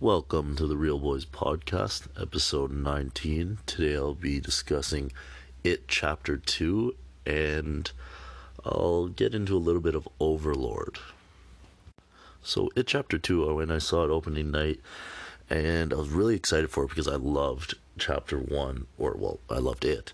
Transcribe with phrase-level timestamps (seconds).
[0.00, 3.58] Welcome to the Reel Boys Podcast, episode 19.
[3.66, 5.10] Today I'll be discussing
[5.64, 6.94] It Chapter 2
[7.26, 7.90] and
[8.64, 11.00] I'll get into a little bit of Overlord.
[12.44, 14.78] So, It Chapter 2, when I saw it opening night,
[15.50, 19.58] and I was really excited for it because I loved Chapter 1, or well, I
[19.58, 20.12] loved it.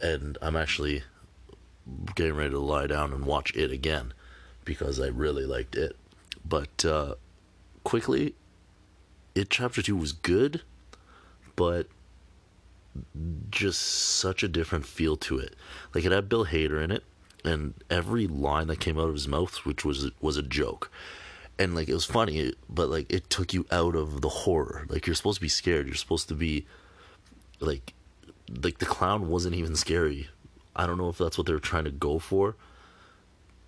[0.00, 1.02] And I'm actually
[2.14, 4.14] getting ready to lie down and watch it again
[4.64, 5.96] because I really liked it.
[6.48, 7.16] But uh,
[7.84, 8.36] quickly,
[9.40, 10.62] it chapter two was good,
[11.56, 11.86] but
[13.50, 15.56] just such a different feel to it.
[15.94, 17.04] Like it had Bill Hader in it,
[17.42, 20.90] and every line that came out of his mouth, which was was a joke,
[21.58, 24.86] and like it was funny, but like it took you out of the horror.
[24.88, 25.86] Like you're supposed to be scared.
[25.86, 26.66] You're supposed to be
[27.60, 27.94] like
[28.62, 30.28] like the clown wasn't even scary.
[30.76, 32.56] I don't know if that's what they were trying to go for.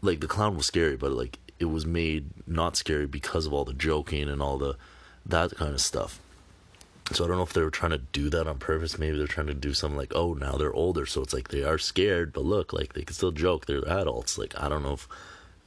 [0.00, 3.64] Like the clown was scary, but like it was made not scary because of all
[3.64, 4.76] the joking and all the
[5.28, 6.20] that kind of stuff.
[7.12, 8.98] So I don't know if they were trying to do that on purpose.
[8.98, 11.62] Maybe they're trying to do something like, oh, now they're older, so it's like they
[11.62, 13.66] are scared, but look, like they can still joke.
[13.66, 14.38] They're adults.
[14.38, 15.08] Like I don't know if,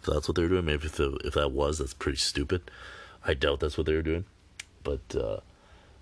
[0.02, 0.66] if that's what they're doing.
[0.66, 2.70] Maybe if the, if that was, that's pretty stupid.
[3.26, 4.26] I doubt that's what they were doing.
[4.84, 5.40] But uh,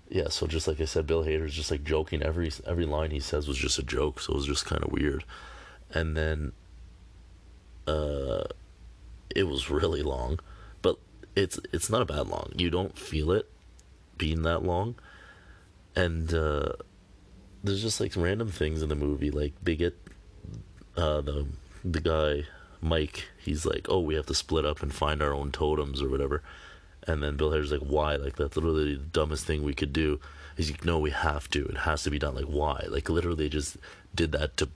[0.08, 2.22] yeah, so just like I said, Bill Hader's just like joking.
[2.22, 4.90] Every every line he says was just a joke, so it was just kind of
[4.90, 5.24] weird.
[5.92, 6.52] And then,
[7.86, 8.44] uh,
[9.34, 10.40] it was really long,
[11.38, 12.52] it's it's not a bad long.
[12.56, 13.48] You don't feel it
[14.16, 14.96] being that long,
[15.94, 16.72] and uh,
[17.62, 19.30] there's just like random things in the movie.
[19.30, 19.96] Like they get
[20.96, 21.46] uh, the
[21.84, 22.44] the guy
[22.80, 23.28] Mike.
[23.38, 26.42] He's like, oh, we have to split up and find our own totems or whatever.
[27.06, 28.16] And then Bill Hader's like, why?
[28.16, 30.20] Like that's literally the dumbest thing we could do.
[30.56, 31.64] He's like, no, we have to.
[31.66, 32.34] It has to be done.
[32.34, 32.84] Like why?
[32.88, 33.76] Like literally, just
[34.14, 34.68] did that to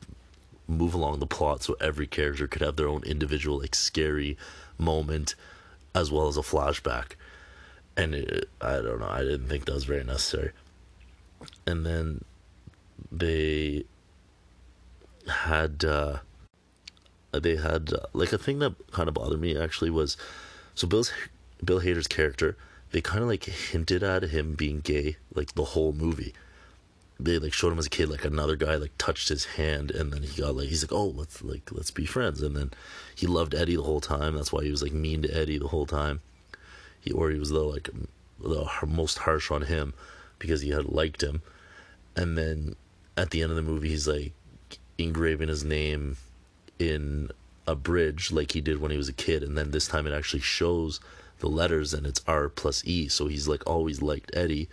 [0.69, 4.39] move along the plot so every character could have their own individual like scary
[4.79, 5.35] moment
[5.95, 7.13] as well as a flashback.
[7.97, 10.53] And it, i don't know i didn't think that was very necessary.
[11.67, 12.25] And then
[13.11, 13.85] they
[15.29, 16.19] had uh
[17.33, 20.17] they had uh, like a thing that kind of bothered me actually was
[20.75, 21.13] so bill's
[21.65, 22.57] bill hader's character
[22.91, 26.35] they kind of like hinted at him being gay like the whole movie
[27.25, 30.13] they like showed him as a kid like another guy like touched his hand and
[30.13, 32.43] then he got like he's like oh let's like let's be friends.
[32.43, 32.71] And then
[33.15, 34.35] he loved Eddie the whole time.
[34.35, 36.21] That's why he was like mean to Eddie the whole time.
[37.01, 37.89] He or he was the like
[38.41, 39.95] the most harsh on him
[40.39, 41.43] because he had liked him.
[42.17, 42.77] And then
[43.17, 44.33] at the end of the movie he's like
[44.99, 46.17] engraving his name
[46.79, 47.31] in
[47.67, 49.43] a bridge like he did when he was a kid.
[49.43, 51.01] And then this time it actually shows
[51.39, 53.09] the letters and it's R plus E.
[53.09, 54.69] So he's like always liked Eddie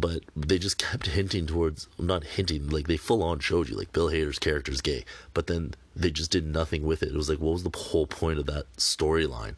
[0.00, 3.92] but they just kept hinting towards not hinting like they full on showed you like
[3.92, 5.04] Bill Hader's character is gay,
[5.34, 7.10] but then they just did nothing with it.
[7.10, 9.56] It was like what was the whole point of that storyline?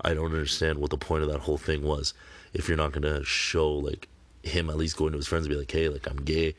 [0.00, 2.14] I don't understand what the point of that whole thing was.
[2.52, 4.08] If you're not gonna show like
[4.42, 6.54] him at least going to his friends and be like, hey, like I'm gay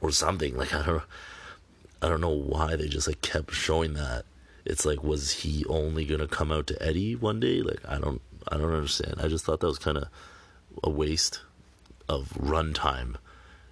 [0.00, 0.56] or something.
[0.62, 1.02] Like I don't
[2.00, 4.24] I don't know why they just like kept showing that.
[4.64, 7.62] It's like was he only gonna come out to Eddie one day?
[7.62, 9.16] Like I don't I don't understand.
[9.20, 10.10] I just thought that was kinda
[10.82, 11.40] a waste
[12.12, 13.16] of runtime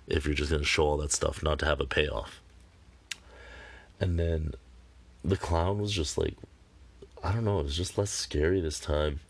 [0.06, 2.40] if you're just going to show all that stuff, not to have a payoff.
[4.00, 4.54] And then
[5.24, 6.34] the clown was just like,
[7.22, 9.20] I don't know, it was just less scary this time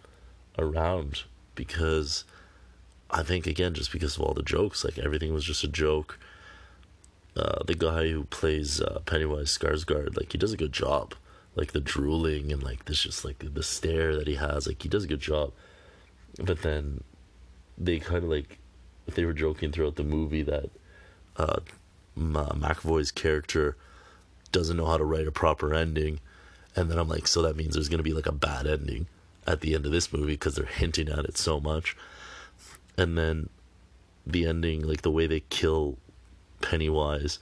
[0.59, 2.25] around because
[3.11, 6.19] I think, again, just because of all the jokes, like everything was just a joke.
[7.37, 11.15] Uh, the guy who plays uh, Pennywise Skarsgård, like he does a good job.
[11.57, 14.89] Like the drooling and like this, just like the stare that he has, like he
[14.89, 15.53] does a good job.
[16.39, 17.03] But then
[17.77, 18.59] they kind of like
[19.07, 20.71] they were joking throughout the movie that
[21.37, 21.61] uh,
[22.17, 23.77] McAvoy's character
[24.53, 26.21] doesn't know how to write a proper ending,
[26.77, 29.07] and then I'm like, so that means there's gonna be like a bad ending
[29.47, 31.97] at the end of this movie because they're hinting at it so much,
[32.97, 33.49] and then
[34.27, 35.97] the ending, like the way they kill
[36.61, 37.39] Pennywise,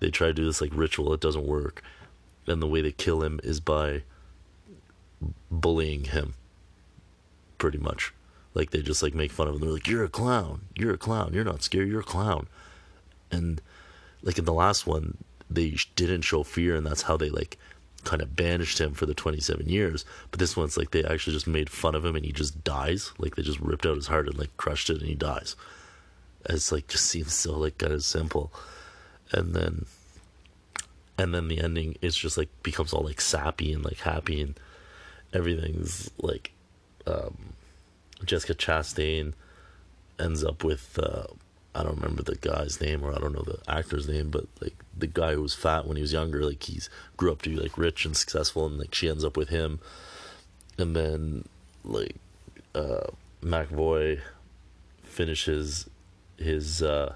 [0.00, 1.82] they try to do this like ritual, it doesn't work,
[2.46, 4.02] and the way they kill him is by
[5.50, 6.34] bullying him,
[7.58, 8.12] pretty much
[8.54, 9.60] like they just like make fun of him.
[9.60, 10.62] They're like, "You're a clown.
[10.76, 11.32] You're a clown.
[11.32, 11.88] You're not scared.
[11.88, 12.48] You're a clown."
[13.30, 13.60] And
[14.22, 15.16] like in the last one,
[15.48, 17.58] they didn't show fear, and that's how they like
[18.04, 20.04] kind of banished him for the 27 years.
[20.30, 23.12] But this one's like they actually just made fun of him, and he just dies.
[23.18, 25.56] Like they just ripped out his heart and like crushed it, and he dies.
[26.48, 28.52] It's like just seems so like kind of simple,
[29.32, 29.86] and then
[31.18, 34.58] and then the ending is just like becomes all like sappy and like happy and
[35.34, 36.50] everything's like
[37.06, 37.36] um
[38.24, 39.32] Jessica Chastain
[40.18, 41.24] ends up with uh,
[41.74, 44.76] I don't remember the guy's name or I don't know the actor's name, but like
[44.96, 47.56] the guy who was fat when he was younger, like he's grew up to be
[47.56, 49.78] like rich and successful, and like she ends up with him,
[50.78, 51.44] and then
[51.84, 52.16] like
[52.74, 53.06] uh,
[53.42, 54.20] McAvoy
[55.04, 55.88] finishes
[56.36, 57.14] his uh,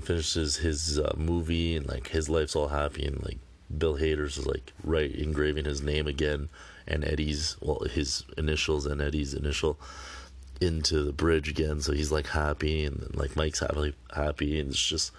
[0.00, 3.38] finishes his uh, movie and like his life's all happy and like
[3.76, 6.48] Bill Hader's is like right engraving his name again
[6.86, 9.78] and Eddie's well his initials and Eddie's initial
[10.60, 14.70] into the bridge again so he's like happy and then, like Mike's happy happy and
[14.70, 15.12] it's just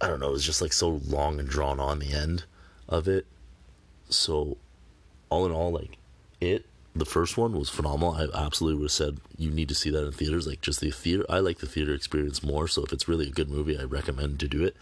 [0.00, 2.44] I don't know it's just like so long and drawn on the end
[2.88, 3.26] of it
[4.08, 4.56] so
[5.28, 5.98] all in all like
[6.40, 6.64] it
[6.98, 8.14] the first one was phenomenal.
[8.14, 10.46] I absolutely would have said you need to see that in theaters.
[10.46, 12.68] Like just the theater, I like the theater experience more.
[12.68, 14.76] So if it's really a good movie, I recommend to do it.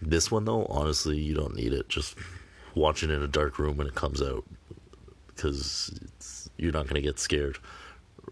[0.00, 1.88] This one though, honestly, you don't need it.
[1.88, 2.16] Just
[2.74, 4.44] watch it in a dark room when it comes out,
[5.28, 7.58] because you're not gonna get scared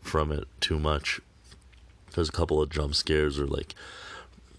[0.03, 1.21] from it too much.
[2.13, 3.75] There's a couple of jump scares or like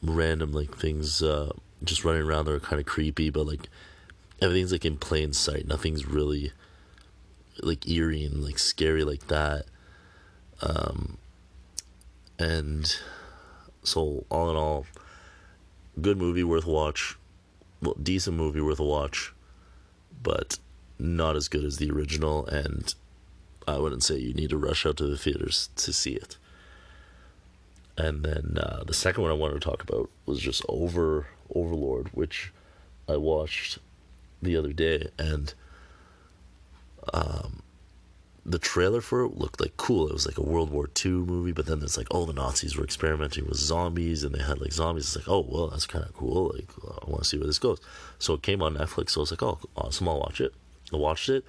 [0.04, 1.51] random like things uh,
[1.83, 3.69] just running around that are kind of creepy, but like
[4.42, 5.68] everything's like in plain sight.
[5.68, 6.51] Nothing's really
[7.62, 9.65] like eerie and like scary like that.
[10.62, 11.18] Um,
[12.38, 12.95] and
[13.83, 14.86] so all in all,
[16.01, 17.17] good movie worth a watch.
[17.81, 19.33] Well, decent movie worth a watch,
[20.23, 20.57] but
[20.97, 22.45] not as good as the original.
[22.47, 22.94] And
[23.67, 26.38] I wouldn't say you need to rush out to the theaters to see it.
[27.97, 32.09] And then uh, the second one I wanted to talk about was just Over Overlord,
[32.13, 32.51] which
[33.09, 33.79] I watched
[34.41, 35.53] the other day, and
[37.13, 37.63] um,
[38.47, 40.07] the trailer for it looked like cool.
[40.07, 42.77] It was like a World War II movie, but then it's like, oh, the Nazis
[42.77, 45.03] were experimenting with zombies, and they had like zombies.
[45.03, 46.53] It's like, oh, well, that's kind of cool.
[46.55, 46.69] Like,
[47.05, 47.81] I want to see where this goes.
[48.19, 49.11] So it came on Netflix.
[49.11, 50.53] So I was like, oh, awesome, I'll watch it.
[50.94, 51.44] I watched it,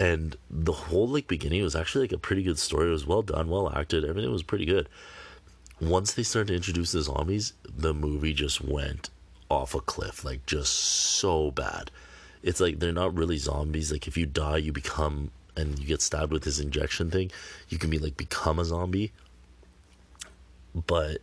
[0.00, 2.88] and the whole like beginning was actually like a pretty good story.
[2.88, 4.04] It was well done, well acted.
[4.04, 4.88] Everything was pretty good.
[5.80, 9.10] Once they started to introduce the zombies, the movie just went
[9.48, 11.92] off a cliff, like just so bad
[12.42, 13.92] it's like they're not really zombies.
[13.92, 17.30] Like if you die, you become and you get stabbed with this injection thing,
[17.68, 19.12] you can be like become a zombie.
[20.74, 21.18] But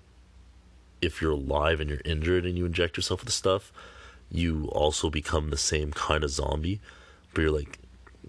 [1.02, 3.72] if you're alive and you're injured and you inject yourself with the stuff,
[4.30, 6.82] you also become the same kind of zombie,
[7.34, 7.80] but you're like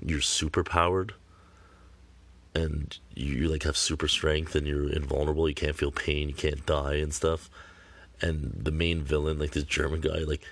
[0.05, 1.15] you're super powered
[2.55, 6.65] and you like have super strength and you're invulnerable, you can't feel pain, you can't
[6.67, 7.51] die and stuff.
[8.21, 10.43] And the main villain, like this German guy, like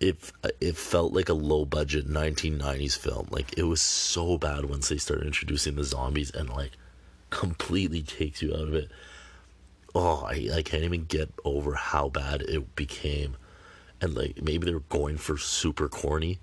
[0.00, 3.28] it it felt like a low budget 1990s film.
[3.30, 6.72] Like it was so bad once they started introducing the zombies and like
[7.28, 8.90] completely takes you out of it.
[9.94, 13.36] Oh, I I can't even get over how bad it became.
[14.00, 16.38] And like maybe they were going for super corny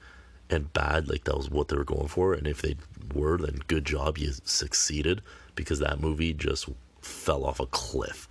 [0.50, 2.33] and bad, like that was what they were going for.
[2.33, 2.75] And if they
[3.13, 5.21] were, then good job, you succeeded
[5.56, 6.69] because that movie just
[7.01, 8.30] fell off a cliff.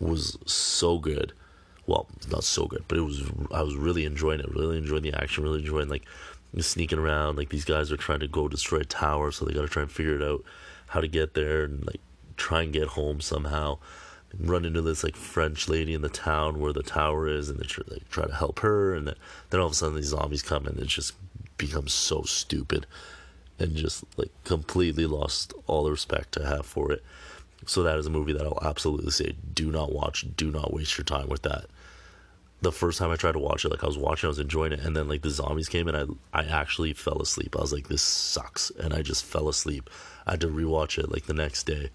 [0.00, 1.32] Was so good
[1.86, 3.22] well, not so good, but it was.
[3.52, 4.52] I was really enjoying it.
[4.54, 5.44] Really enjoying the action.
[5.44, 6.04] Really enjoying like
[6.58, 7.36] sneaking around.
[7.36, 9.82] Like these guys are trying to go destroy a tower, so they got to try
[9.82, 10.44] and figure it out
[10.88, 12.00] how to get there and like
[12.36, 13.78] try and get home somehow.
[14.38, 17.66] Run into this like French lady in the town where the tower is, and they
[17.66, 18.94] try, try to help her.
[18.94, 19.14] And then,
[19.50, 21.12] then all of a sudden these zombies come, and it just
[21.56, 22.86] becomes so stupid,
[23.60, 27.04] and just like completely lost all the respect I have for it.
[27.64, 30.26] So that is a movie that I'll absolutely say do not watch.
[30.36, 31.66] Do not waste your time with that
[32.62, 34.72] the first time I tried to watch it, like I was watching, I was enjoying
[34.72, 37.54] it, and then like the zombies came and I I actually fell asleep.
[37.56, 39.90] I was like, this sucks, and I just fell asleep.
[40.26, 41.90] I had to rewatch it like the next day,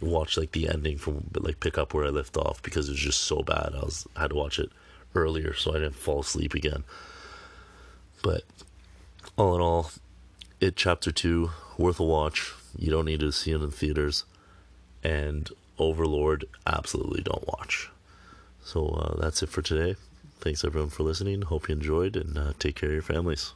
[0.00, 3.00] watch like the ending from like pick up where I left off because it was
[3.00, 3.72] just so bad.
[3.74, 4.70] I was I had to watch it
[5.14, 6.84] earlier so I didn't fall asleep again.
[8.22, 8.44] But
[9.36, 9.90] all in all,
[10.60, 12.52] it chapter two worth a watch.
[12.76, 14.24] You don't need to see it in theaters,
[15.02, 17.90] and Overlord absolutely don't watch.
[18.64, 19.96] So uh, that's it for today.
[20.40, 21.42] Thanks everyone for listening.
[21.42, 23.52] Hope you enjoyed and uh, take care of your families.